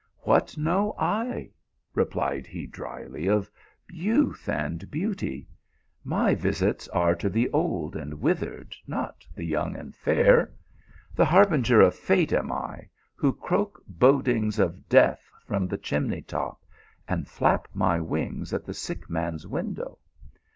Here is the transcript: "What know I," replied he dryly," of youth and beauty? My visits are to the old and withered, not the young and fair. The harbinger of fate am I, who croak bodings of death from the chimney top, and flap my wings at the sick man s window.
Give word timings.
"What 0.31 0.57
know 0.57 0.95
I," 0.97 1.51
replied 1.93 2.47
he 2.47 2.65
dryly," 2.65 3.27
of 3.27 3.51
youth 3.87 4.49
and 4.49 4.89
beauty? 4.89 5.47
My 6.03 6.33
visits 6.33 6.87
are 6.87 7.13
to 7.13 7.29
the 7.29 7.47
old 7.51 7.95
and 7.95 8.15
withered, 8.15 8.75
not 8.87 9.23
the 9.35 9.43
young 9.45 9.75
and 9.75 9.95
fair. 9.95 10.55
The 11.13 11.25
harbinger 11.25 11.81
of 11.81 11.93
fate 11.93 12.33
am 12.33 12.51
I, 12.51 12.89
who 13.15 13.31
croak 13.31 13.79
bodings 13.87 14.57
of 14.57 14.89
death 14.89 15.29
from 15.45 15.67
the 15.67 15.77
chimney 15.77 16.23
top, 16.23 16.59
and 17.07 17.27
flap 17.27 17.67
my 17.71 17.99
wings 18.01 18.55
at 18.55 18.65
the 18.65 18.73
sick 18.73 19.07
man 19.07 19.35
s 19.35 19.45
window. 19.45 19.99